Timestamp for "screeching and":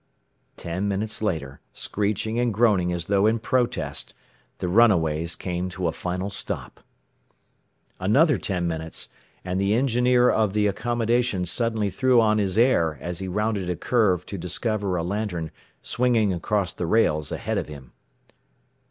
1.73-2.51